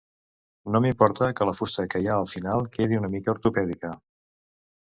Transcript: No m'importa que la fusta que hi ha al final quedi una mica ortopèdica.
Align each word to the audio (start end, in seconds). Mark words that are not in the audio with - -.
No 0.75 0.79
m'importa 0.85 1.27
que 1.39 1.47
la 1.49 1.53
fusta 1.59 1.85
que 1.95 2.01
hi 2.05 2.09
ha 2.09 2.15
al 2.23 2.31
final 2.33 2.65
quedi 2.79 2.99
una 3.03 3.13
mica 3.17 3.33
ortopèdica. 3.37 3.93